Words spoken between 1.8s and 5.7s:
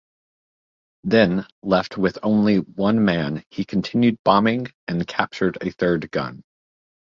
with only one man he continued bombing and captured a